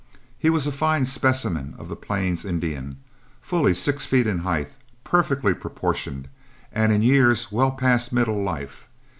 He 0.39 0.49
was 0.49 0.65
a 0.65 0.71
fine 0.71 1.05
specimen 1.05 1.75
of 1.77 1.87
the 1.87 1.95
Plains 1.95 2.43
Indian, 2.43 2.97
fully 3.39 3.75
six 3.75 4.07
feet 4.07 4.25
in 4.25 4.39
height, 4.39 4.69
perfectly 5.03 5.53
proportioned, 5.53 6.27
and 6.71 6.91
in 6.91 7.03
years 7.03 7.51
well 7.51 7.73
past 7.73 8.11
middle 8.11 8.41
life. 8.41 8.87